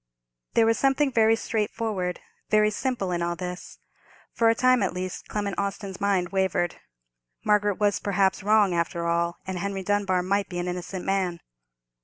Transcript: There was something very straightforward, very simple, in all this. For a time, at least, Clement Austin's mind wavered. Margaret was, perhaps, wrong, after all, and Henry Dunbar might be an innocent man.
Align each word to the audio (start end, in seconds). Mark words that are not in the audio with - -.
There 0.55 0.65
was 0.65 0.79
something 0.79 1.11
very 1.11 1.35
straightforward, 1.35 2.21
very 2.49 2.71
simple, 2.71 3.11
in 3.11 3.21
all 3.21 3.35
this. 3.35 3.77
For 4.33 4.49
a 4.49 4.55
time, 4.55 4.81
at 4.81 4.95
least, 4.95 5.27
Clement 5.27 5.59
Austin's 5.59 6.01
mind 6.01 6.29
wavered. 6.29 6.77
Margaret 7.45 7.75
was, 7.79 7.99
perhaps, 7.99 8.41
wrong, 8.41 8.73
after 8.73 9.05
all, 9.05 9.37
and 9.45 9.59
Henry 9.59 9.83
Dunbar 9.83 10.23
might 10.23 10.49
be 10.49 10.57
an 10.57 10.67
innocent 10.67 11.05
man. 11.05 11.39